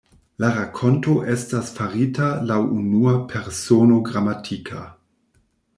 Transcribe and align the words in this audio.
La 0.43 0.47
rakonto 0.53 1.13
estas 1.33 1.69
farita 1.77 2.31
laŭ 2.53 2.59
unua 2.79 3.15
persono 3.35 4.01
gramatika. 4.11 4.83